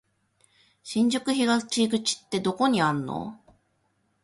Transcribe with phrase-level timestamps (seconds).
[0.81, 3.39] 新宿東口ってどこにあんの？